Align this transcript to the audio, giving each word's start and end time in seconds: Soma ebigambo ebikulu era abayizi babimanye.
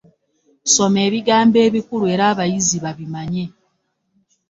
Soma 0.73 0.99
ebigambo 1.07 1.57
ebikulu 1.67 2.05
era 2.13 2.23
abayizi 2.31 2.77
babimanye. 2.83 3.45